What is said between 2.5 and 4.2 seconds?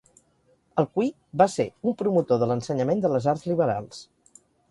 l'ensenyament de les arts liberals.